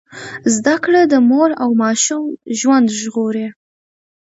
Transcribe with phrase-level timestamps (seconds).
[0.55, 2.23] زده کړه د مور او ماشوم
[2.59, 3.47] ژوند ژغوري۔